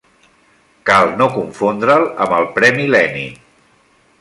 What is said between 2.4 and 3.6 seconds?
Premi Lenin.